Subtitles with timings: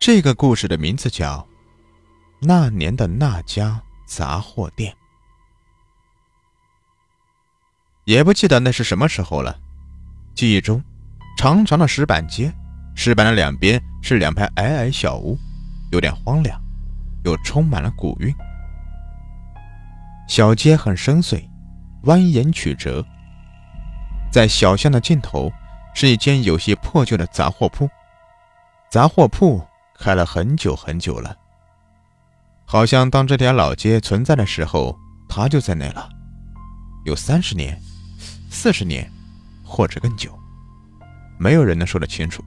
[0.00, 1.38] 这个故事的名字叫
[2.40, 4.92] 《那年的那家杂货店》。
[8.04, 9.58] 也不记得那是什么时候了。
[10.36, 10.82] 记忆中，
[11.36, 12.52] 长长的石板街，
[12.94, 15.36] 石板的两边是两排矮矮小屋，
[15.90, 16.58] 有点荒凉，
[17.24, 18.32] 又充满了古韵。
[20.28, 21.42] 小街很深邃，
[22.04, 23.04] 蜿蜒曲折。
[24.30, 25.52] 在小巷的尽头，
[25.92, 27.90] 是一间有些破旧的杂货铺。
[28.88, 29.62] 杂货铺
[29.98, 31.36] 开了很久很久了，
[32.64, 34.96] 好像当这条老街存在的时候，
[35.28, 36.08] 它就在那了，
[37.04, 37.78] 有三十年、
[38.48, 39.10] 四十年，
[39.64, 40.30] 或者更久，
[41.36, 42.42] 没有人能说得清楚。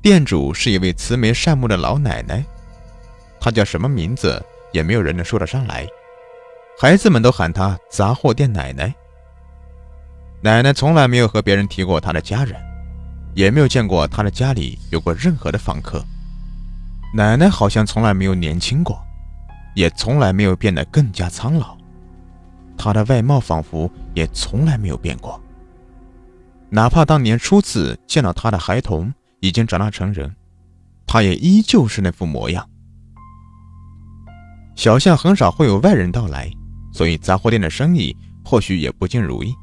[0.00, 2.44] 店主是一位慈眉善目的老奶奶，
[3.40, 4.40] 她叫什么名字
[4.72, 5.86] 也没有人能说得上来，
[6.80, 8.94] 孩子们都喊她杂货店奶奶。
[10.40, 12.54] 奶奶从来没有和别人提过她的家人，
[13.38, 16.04] 也没有见过他的家里有过任何的访客。
[17.14, 19.00] 奶奶好像从来没有年轻过，
[19.76, 21.78] 也从来没有变得更加苍老。
[22.76, 25.40] 她的外貌仿佛也从来没有变过。
[26.68, 30.34] 哪怕当年初次见到她的孩童已经长大成人，
[31.06, 32.68] 她也依旧是那副模样。
[34.74, 36.50] 小巷很少会有外人到来，
[36.92, 39.54] 所以杂货店的生意或许也不尽如意。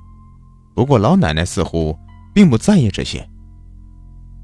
[0.73, 1.93] 不过老奶奶似乎
[2.33, 3.29] 并不在意这些，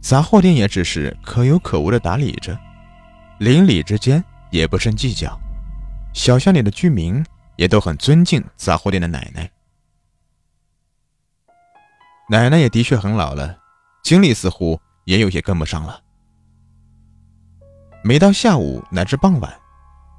[0.02, 2.58] 杂货店也只是可有可无的打理着，
[3.38, 5.40] 邻里之间也不甚计较，
[6.12, 7.24] 小巷里的居民
[7.56, 9.50] 也都很尊敬杂货店的奶奶。
[12.30, 13.56] 奶奶也的确很老了，
[14.04, 16.02] 精力似乎也有些跟不上了。
[18.04, 19.54] 每到下午乃至傍晚，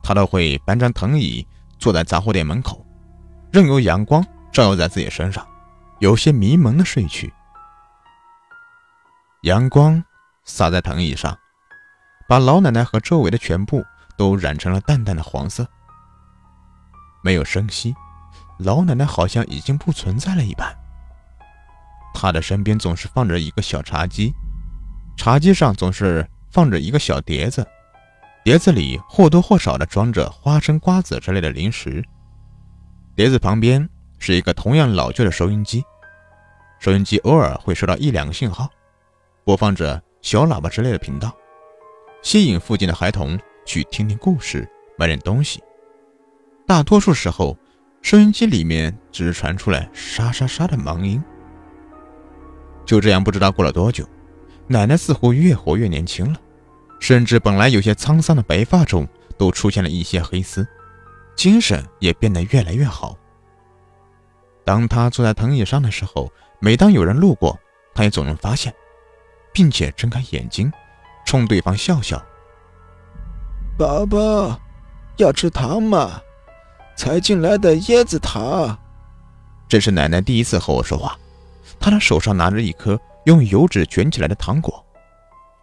[0.03, 1.45] 她都会搬张藤椅
[1.79, 2.87] 坐在杂货店门口，
[3.51, 5.45] 任由阳光照耀在自己身上。
[5.99, 7.33] 有些迷蒙的睡去，
[9.43, 10.01] 阳光
[10.45, 11.37] 洒在藤椅上，
[12.29, 13.85] 把老奶奶和周围的全部
[14.17, 15.67] 都染成了淡淡的黄色。
[17.25, 17.93] 没有声息，
[18.61, 20.73] 老奶奶好像已经不存在了一般。
[22.15, 24.33] 她的身边总是放着一个小茶几，
[25.17, 27.67] 茶几上总是放着一个小碟子，
[28.45, 32.05] 碟子里或多或少的装着花生、瓜子之类的零食。
[33.17, 33.89] 碟子旁边
[34.21, 35.83] 是一个同样老旧的收音机。
[36.79, 38.71] 收音机偶尔会收到一两个信号，
[39.45, 41.37] 播放着小喇叭之类的频道，
[42.23, 43.37] 吸引附近的孩童
[43.67, 45.61] 去听听故事、买点东西。
[46.65, 47.57] 大多数时候，
[48.03, 51.23] 收音机里面只是传出来沙沙沙的忙音。
[52.87, 54.09] 就这样，不知道过了多久，
[54.69, 56.39] 奶奶似乎越活越年轻了，
[57.01, 60.65] 甚至本来有些沧桑的白发中都出现了一些黑丝，
[61.35, 63.19] 精神也变得越来越好。
[64.65, 67.59] 当她坐在藤椅上的时候，每当有人路过，
[67.93, 68.73] 他也总能发现，
[69.53, 70.73] 并且睁开眼睛，
[71.25, 72.23] 冲对方笑笑。
[73.79, 74.61] 宝宝，
[75.17, 76.21] 要吃糖吗？
[76.97, 78.79] 才进来的椰子糖。
[79.69, 81.19] 这是奶奶第一次和我说话，
[81.81, 84.85] 她的手上拿着一颗用油纸卷起来的糖果，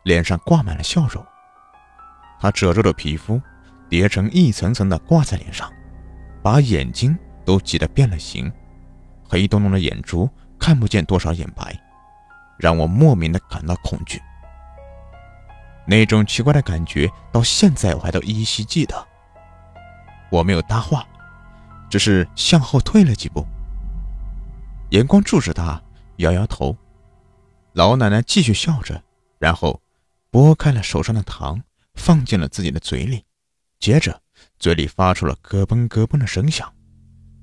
[0.03, 1.23] 脸上挂满了笑容。
[2.39, 3.41] 她褶皱的皮肤
[3.87, 5.71] 叠成一层层的挂在脸上，
[6.41, 8.51] 把眼睛都挤得变了形，
[9.27, 10.29] 黑洞洞的眼珠。
[10.61, 11.73] 看不见多少眼白，
[12.59, 14.21] 让我莫名的感到恐惧。
[15.87, 19.07] 那种奇怪的感觉，到现在我还都依稀记得。
[20.29, 21.07] 我没有搭话，
[21.89, 23.43] 只是向后退了几步，
[24.91, 25.81] 眼光注视他，
[26.17, 26.77] 摇摇头。
[27.73, 29.01] 老奶奶继续笑着，
[29.39, 29.81] 然后
[30.29, 31.59] 拨开了手上的糖，
[31.95, 33.23] 放进了自己的嘴里，
[33.79, 34.21] 接着
[34.59, 36.71] 嘴里发出了咯嘣咯嘣的声响，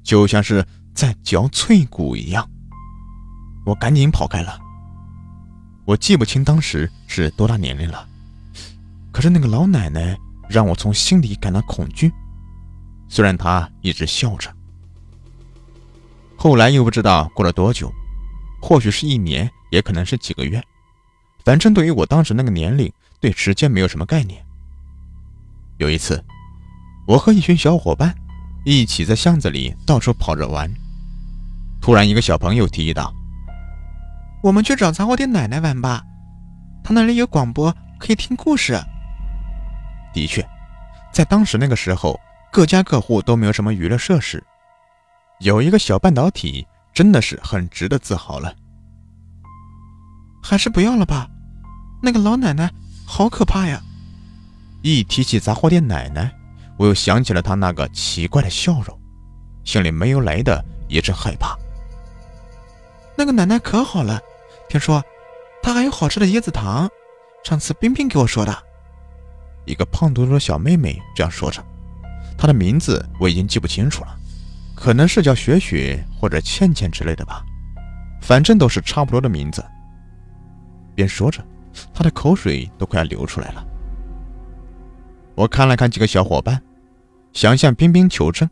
[0.05, 2.49] 就像是在嚼脆骨一样。
[3.65, 4.66] 我赶紧跑开了。
[5.87, 8.07] 我记不清当时是多大年龄了，
[9.13, 12.13] 可是那个老奶奶让我从心里感到恐惧。
[13.09, 14.53] 虽然她一直笑着，
[16.37, 17.89] 后来又不知道过了多久，
[18.61, 20.61] 或许是一年，也可能是几个月。
[21.45, 24.45] 反正对于我当时那个年龄，对时间没有什么概念。
[25.79, 26.21] 有一次，
[27.07, 28.13] 我和一群小伙伴
[28.65, 30.69] 一起在巷子里到处跑着玩，
[31.81, 33.15] 突然一个小朋友提议道。
[34.47, 36.05] 我们去找杂货店奶奶玩吧，
[36.85, 38.81] 她那里有广播，可以听故事。
[40.15, 40.49] 的确，
[41.13, 42.17] 在当时那个时候，
[42.53, 44.41] 各家各户都没有什么娱乐设施，
[45.41, 46.65] 有一个小半导体
[46.95, 48.55] 真的是很值得自豪了。
[50.41, 51.29] 还是不要了吧，
[52.01, 52.71] 那个老奶奶
[53.05, 53.83] 好可怕呀！
[54.81, 56.33] 一提起杂货店奶奶，
[56.77, 58.97] 我又想起了她那个奇怪的笑容，
[59.65, 61.59] 心里没由来的一阵害怕。
[63.17, 64.23] 那个奶奶可好了。
[64.69, 65.03] 听说，
[65.63, 66.89] 他还有好吃的椰子糖，
[67.45, 68.65] 上次冰冰给我说的。
[69.65, 71.65] 一个胖嘟嘟的小妹妹这样说着，
[72.39, 74.17] 她的名字我已经记不清楚了，
[74.75, 77.45] 可能是叫雪雪或者倩倩之类的吧，
[78.21, 79.65] 反正都是差不多的名字。
[80.95, 81.45] 边说着，
[81.93, 83.67] 她的口水都快要流出来了。
[85.35, 86.63] 我看了看几个小伙伴，
[87.33, 88.49] 想向冰冰求证，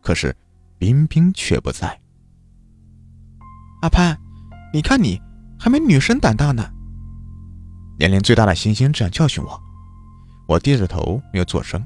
[0.00, 0.36] 可是
[0.78, 1.98] 冰冰却不在。
[3.82, 4.18] 阿潘，
[4.72, 5.20] 你看你
[5.62, 6.68] 还没女生胆大呢。
[7.96, 9.62] 年龄最大的星星这样教训我。
[10.48, 11.80] 我低着头没有做声，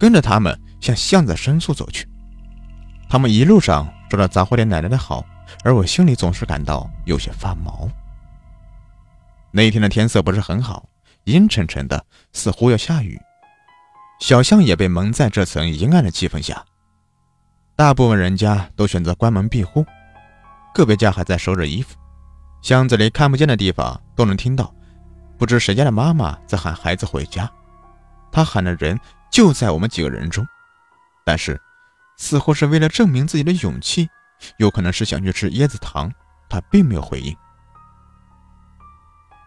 [0.00, 2.08] 跟着他们向巷子深处走去。
[3.08, 5.24] 他们一路上说着杂货店奶奶的好，
[5.62, 7.88] 而我心里总是感到有些发毛。
[9.52, 10.88] 那一天的天色不是很好，
[11.22, 13.16] 阴沉沉的，似乎要下雨。
[14.18, 16.64] 小巷也被蒙在这层阴暗的气氛下，
[17.76, 19.86] 大部分人家都选择关门闭户，
[20.74, 21.96] 个别家还在收着衣服。
[22.60, 24.74] 箱子里看不见的地方都能听到，
[25.38, 27.50] 不知谁家的妈妈在喊孩子回家。
[28.30, 28.98] 他喊的人
[29.30, 30.46] 就在我们几个人中，
[31.24, 31.60] 但是
[32.16, 34.08] 似乎是为了证明自己的勇气，
[34.58, 36.12] 有可能是想去吃椰子糖。
[36.50, 37.36] 他并没有回应。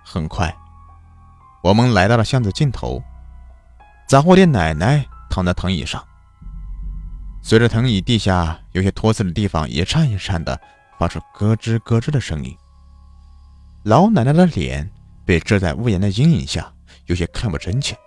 [0.03, 0.55] 很快，
[1.63, 3.01] 我们来到了巷子尽头，
[4.07, 6.03] 杂货店奶奶躺在藤椅上，
[7.41, 10.61] 随着藤椅地下有些脱色的地方一颤一颤的
[10.99, 12.55] 发出咯吱咯吱的声音。
[13.83, 14.87] 老奶奶的脸
[15.25, 16.71] 被遮在屋檐的阴影下，
[17.07, 17.97] 有些看不真切。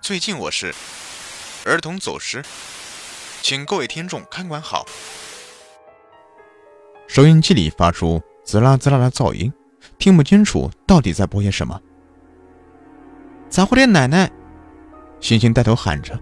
[0.00, 0.74] 最近我是
[1.64, 2.44] 儿童走失，
[3.40, 4.84] 请各位听众看管好。
[7.06, 9.52] 收音机里发出滋啦滋啦的噪音，
[9.96, 11.80] 听不清楚到底在播些什么。
[13.48, 14.28] 杂货店奶奶，
[15.20, 16.18] 星星带头喊着，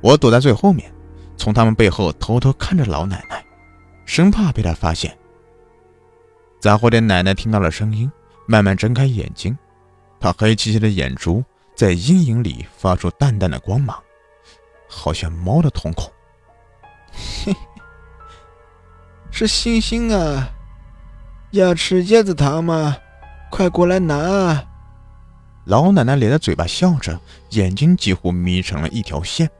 [0.00, 0.90] 我躲在最后面，
[1.36, 3.44] 从他们背后偷偷看着老奶奶，
[4.06, 5.14] 生怕被她发现。
[6.62, 8.08] 杂货店奶奶听到了声音，
[8.46, 9.58] 慢慢睁开眼睛，
[10.20, 11.42] 她黑漆漆的眼珠。
[11.74, 14.00] 在阴影里发出淡淡的光芒，
[14.88, 16.08] 好像猫的瞳孔。
[17.10, 17.52] 嘿，
[19.32, 20.50] 是星星啊！
[21.50, 22.96] 要吃椰子糖吗？
[23.50, 24.64] 快过来拿啊！
[25.64, 27.18] 老奶奶咧着嘴巴笑着，
[27.50, 29.50] 眼睛几乎眯成了一条线，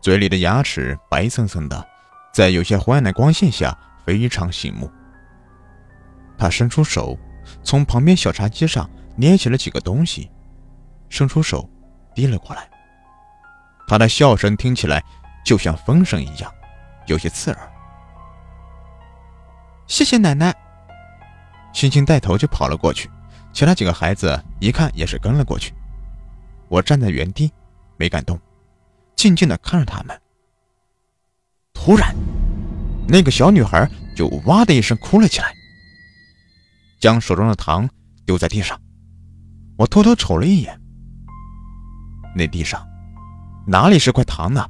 [0.00, 1.86] 嘴里的牙齿白森森的，
[2.34, 4.90] 在有些昏暗的光线下非常醒目。
[6.38, 7.18] 他伸出手，
[7.62, 10.30] 从旁边小茶几上捏起了几个东西。
[11.08, 11.68] 伸出手，
[12.14, 12.68] 递了过来。
[13.86, 15.02] 他的笑声听起来
[15.44, 16.52] 就像风声一样，
[17.06, 17.72] 有些刺耳。
[19.86, 20.54] 谢谢奶奶。
[21.74, 23.10] 星星带头就跑了过去，
[23.52, 25.74] 其他几个孩子一看也是跟了过去。
[26.68, 27.52] 我站在原地，
[27.98, 28.40] 没敢动，
[29.16, 30.18] 静静的看着他们。
[31.74, 32.14] 突然，
[33.06, 33.86] 那个小女孩
[34.16, 35.52] 就哇的一声哭了起来，
[37.02, 37.86] 将手中的糖
[38.24, 38.80] 丢在地上。
[39.76, 40.80] 我偷偷瞅了一眼。
[42.34, 42.80] 那地上
[43.66, 44.64] 哪里是块糖呢？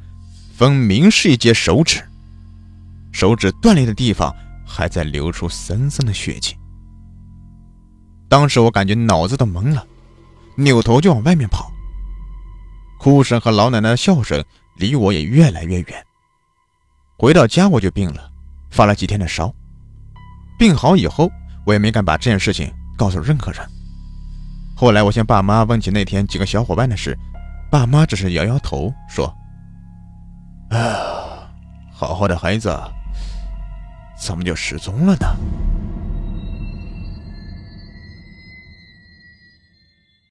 [0.55, 2.02] 分明是一截手指，
[3.12, 4.34] 手指断裂的地方
[4.67, 6.56] 还在流出森森的血迹。
[8.29, 9.87] 当时我感觉脑子都懵了，
[10.56, 11.70] 扭头就往外面跑。
[12.99, 14.43] 哭声和老奶奶的笑声
[14.76, 16.06] 离我也越来越远。
[17.19, 18.31] 回到家我就病了，
[18.70, 19.55] 发了几天的烧。
[20.58, 21.31] 病好以后，
[21.64, 23.61] 我也没敢把这件事情告诉任何人。
[24.75, 27.17] 后来我向爸妈问起那天几个小伙伴的事。
[27.70, 29.34] 爸妈只是摇摇头，说
[30.69, 31.48] ：“啊，
[31.91, 32.69] 好好的孩子，
[34.19, 35.27] 怎么就失踪了呢？”